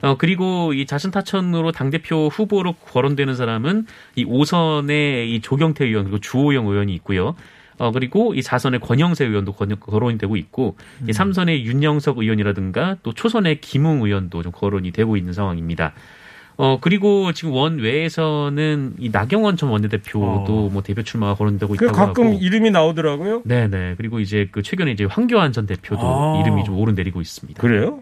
[0.02, 6.20] 어, 그리고 이 자신 타천으로 당대표 후보로 거론되는 사람은 이 5선의 이 조경태 의원 그리고
[6.20, 7.36] 주호영 의원이 있고요.
[7.80, 10.76] 어, 그리고 이 4선의 권영세 의원도 권- 거론이 되고 있고,
[11.08, 15.94] 이 3선의 윤영석 의원이라든가 또 초선의 김웅 의원도 좀 거론이 되고 있는 상황입니다.
[16.60, 20.70] 어, 그리고 지금 원 외에서는 이 나경원 전 원내대표도 어.
[20.74, 22.38] 뭐 대표 출마가 거론되고 그 있다고 가끔 하고.
[22.42, 23.44] 이름이 나오더라고요.
[23.46, 23.94] 네네.
[23.98, 26.42] 그리고 이제 그 최근에 이제 황교안 전 대표도 아.
[26.42, 27.62] 이름이 좀 오르내리고 있습니다.
[27.62, 28.02] 그래요?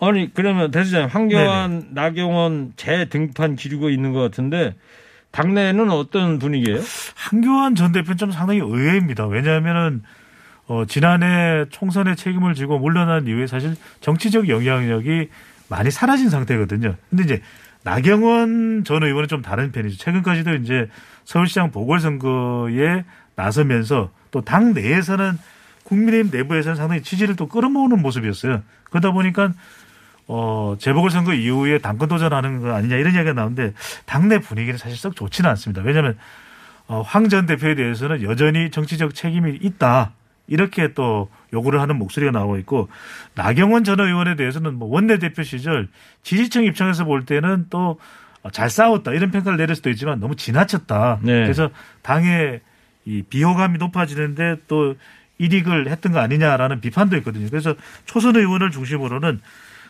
[0.00, 4.74] 아니, 그러면 대수장님, 황교안, 나경원 재등판 기르고 있는 것 같은데,
[5.30, 6.80] 당내에는 어떤 분위기예요?
[7.14, 9.26] 한교안 전 대표는 좀 상당히 의외입니다.
[9.26, 10.02] 왜냐하면은
[10.66, 15.28] 어, 지난해 총선에 책임을 지고 물러난 이후에 사실 정치적 영향력이
[15.68, 16.94] 많이 사라진 상태거든요.
[17.10, 17.42] 근데 이제
[17.84, 19.96] 나경원 전 의원은 좀 다른 편이죠.
[19.98, 20.88] 최근까지도 이제
[21.24, 25.38] 서울시장 보궐선거에 나서면서 또 당 내에서는
[25.84, 28.62] 국민의힘 내부에서는 상당히 지지를 또 끌어모으는 모습이었어요.
[28.84, 29.52] 그러다 보니까
[30.28, 33.72] 어, 재보궐선거 이후에 당권 도전하는 거 아니냐 이런 이야기가 나오는데
[34.04, 35.82] 당내 분위기는 사실 썩 좋지는 않습니다.
[35.82, 36.16] 왜냐하면
[36.86, 40.12] 어, 황 전 대표에 대해서는 여전히 정치적 책임이 있다.
[40.46, 42.88] 이렇게 또 요구를 하는 목소리가 나오고 있고
[43.34, 45.88] 나경원 전 의원에 대해서는 뭐 원내대표 시절
[46.22, 47.98] 지지층 입장에서 볼 때는 또
[48.52, 51.18] 잘 싸웠다 이런 평가를 내릴 수도 있지만 너무 지나쳤다.
[51.22, 51.42] 네.
[51.42, 51.70] 그래서
[52.02, 52.60] 당의
[53.04, 54.94] 이 비호감이 높아지는데 또
[55.38, 57.48] 이익을 했던 거 아니냐라는 비판도 있거든요.
[57.50, 57.74] 그래서
[58.06, 59.40] 초선 의원을 중심으로는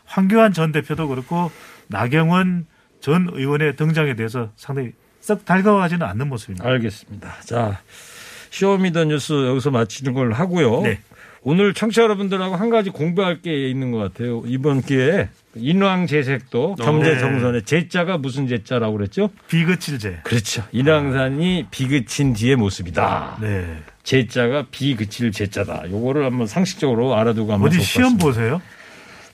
[0.08, 1.50] 황교안 전 대표도 그렇고
[1.88, 2.66] 나경원
[3.00, 6.66] 전 의원의 등장에 대해서 상당히 썩 달가워하지는 않는 모습입니다.
[6.68, 7.36] 알겠습니다.
[7.44, 7.78] 자,
[8.50, 10.80] 쇼미더뉴스 여기서 마치는 걸 하고요.
[10.82, 11.00] 네.
[11.42, 14.42] 오늘 청취자 여러분들하고 한 가지 공부할 게 있는 것 같아요.
[14.46, 17.18] 이번 기회에 인왕 재색도 경제 네.
[17.18, 19.30] 정선의 제자가 무슨 제자라고 그랬죠?
[19.48, 20.20] 비그칠제.
[20.24, 20.64] 그렇죠.
[20.72, 23.38] 인왕산이 비그친 뒤의 모습이다.
[23.40, 23.78] 네.
[24.02, 25.84] 제자가 비그칠 제자다.
[25.90, 28.18] 요거를 한번 상식적으로 알아두고 한번 어디 볼 시험.
[28.18, 28.60] 보세요?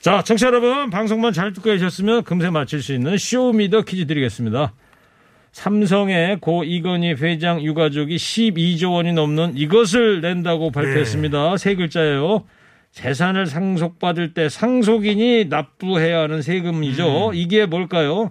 [0.05, 4.05] 자, 청취자 여러분, 방송만 잘 듣고 계셨으면 금세 맞힐 수 있는 Show Me the 퀴즈
[4.05, 4.73] 드리겠습니다.
[5.51, 11.57] 삼성의 고 이건희 회장 유가족이 12조 원이 넘는 이것을 낸다고 발표했습니다.
[11.57, 12.43] 세 글자예요.
[12.91, 17.31] 재산을 상속받을 때 상속인이 납부해야 하는 세금이죠.
[17.33, 18.29] 이게 뭘까요?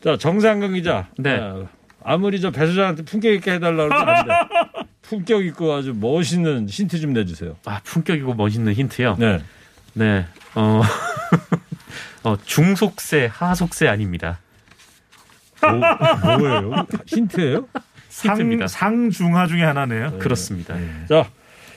[0.00, 1.08] 자, 정상근 기자.
[1.18, 1.40] 네.
[1.40, 1.66] 아,
[2.04, 4.86] 아무리 저 배 소장한테 품격 있게 해달라고 돼.
[5.02, 7.56] 품격 있고 아주 멋있는 힌트 좀 내주세요.
[7.64, 9.16] 아, 품격이고 멋있는 힌트요.
[9.18, 9.40] 네.
[9.98, 10.26] 네.
[10.54, 10.80] 어,
[12.22, 14.38] 어, 중속세, 하속세 아닙니다.
[15.60, 16.86] 뭐, 뭐예요?
[17.06, 17.66] 힌트예요?
[18.08, 18.68] 힌트입니다.
[18.68, 20.18] 상, 상중하 중에 하나네요.
[20.18, 20.76] 그렇습니다.
[21.08, 21.28] 자,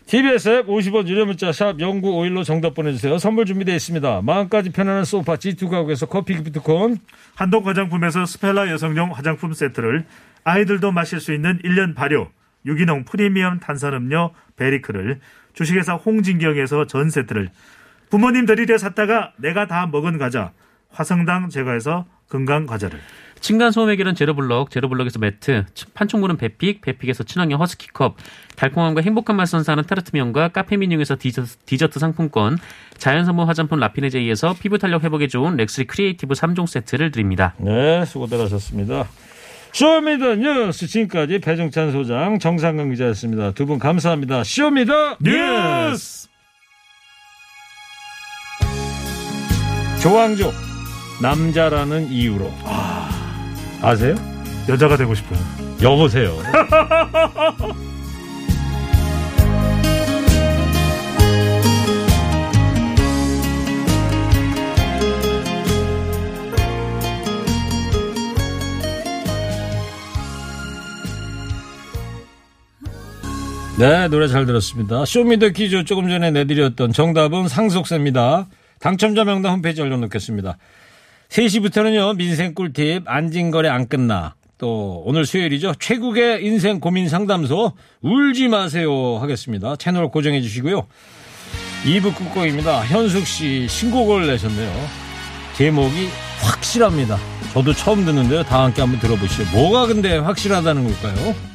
[0.06, 3.18] TBS 앱 50원 유료 문자 샵 0951로 정답 보내주세요.
[3.18, 4.22] 선물 준비되어 있습니다.
[4.22, 7.00] 마음까지 편안한 소파 G2 가구에서 커피 기프트콘
[7.34, 10.06] 한독 화장품에서 스펠라 여성용 화장품 세트를
[10.44, 12.28] 아이들도 마실 수 있는 1년 발효
[12.66, 15.20] 유기농 프리미엄 탄산음료 베리크를
[15.54, 17.50] 주식회사 홍진경에서 전 세트를
[18.12, 20.52] 부모님 드리려 샀다가 내가 다 먹은 과자
[20.92, 23.00] 화성당 제과에서 건강 과자를
[23.40, 28.16] 층간소음 해결은 제로블럭, 제로블럭에서 매트, 판촉물은 베픽, 베픽에서 친환경 허스키컵,
[28.56, 32.60] 달콤함과 행복한 맛 선사하는 타르트면과 카페민용에서 디저트, 디저트 상품권,
[33.00, 37.56] 자연선물 화장품 라피네제이에서 피부 탄력 회복에 좋은 렉스리 크리에이티브 3종 세트를 드립니다.
[37.58, 39.08] 네, 수고들 하셨습니다.
[39.74, 43.54] Show Me the 뉴스 지금까지 배종찬 소장 정상근 기자였습니다.
[43.54, 44.44] 두 분 감사합니다.
[44.44, 46.28] Show Me the 뉴스
[50.02, 50.52] 조항조
[51.22, 53.96] 남자라는 이유로 아...
[53.96, 54.16] 세요
[54.68, 55.40] 여자가 되고 싶어요.
[55.82, 56.36] 여보세요.
[73.78, 75.06] 네, 노래 잘 들었습니다.
[75.06, 78.48] Show Me the 퀴즈 조금 전에 내드렸던 정답은 상속세입니다.
[78.82, 80.58] 당첨자 명단 홈페이지 올려놓겠습니다.
[81.30, 84.36] 3시부터는요, 민생 꿀팁, 안진걸의 안 끝나.
[84.58, 85.76] 또, 오늘 수요일이죠.
[85.80, 89.76] 최국의 인생 고민 상담소, 울지 마세요 하겠습니다.
[89.78, 90.88] 채널 고정해 주시고요.
[91.86, 92.86] 2부 끝곡입니다.
[92.86, 94.72] 현숙 씨 신곡을 내셨네요.
[95.56, 96.10] 제목이
[96.42, 97.18] 확실합니다.
[97.54, 98.44] 저도 처음 듣는데요.
[98.44, 99.52] 다 함께 한번 들어보시죠.
[99.52, 101.51] 뭐가 근데 확실하다는 걸까요?